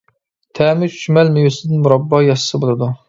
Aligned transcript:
تەمى 0.59 0.89
چۈچۈمەل، 0.95 1.29
مېۋىسىدىن 1.35 1.85
مۇراببا 1.85 2.23
ياسىسا 2.29 2.63
بولىدۇ. 2.65 2.89